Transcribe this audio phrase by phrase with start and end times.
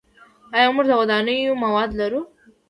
[0.55, 2.21] آیا موږ د ودانیو مواد لرو؟